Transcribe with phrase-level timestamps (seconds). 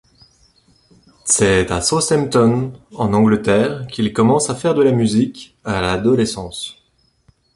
[1.25, 6.77] C'est à Southampton, en Angleterre, qu'il commence à faire de la musique, à l'adolescence.